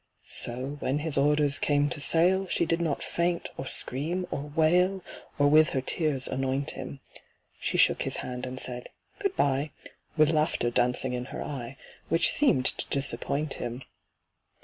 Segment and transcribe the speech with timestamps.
[0.25, 5.03] So, when his orders came to sail, She did not faint or scream or wail,
[5.37, 7.01] Or with her tears anoint him:
[7.59, 9.69] She shook his hand, and said "Good bye,"
[10.17, 11.77] With laughter dancing in her eye—
[12.09, 13.83] Which seemed to disappoint him.